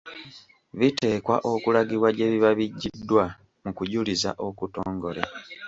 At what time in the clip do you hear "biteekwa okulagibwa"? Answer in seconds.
0.79-2.09